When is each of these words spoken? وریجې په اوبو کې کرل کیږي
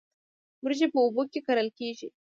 وریجې 0.63 0.87
په 0.93 0.99
اوبو 1.03 1.21
کې 1.31 1.39
کرل 1.47 1.67
کیږي 1.79 2.07